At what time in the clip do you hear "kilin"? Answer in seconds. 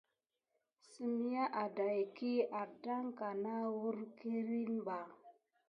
4.17-4.71